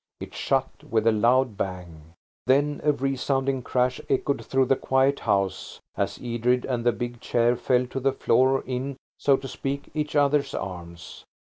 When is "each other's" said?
9.93-10.55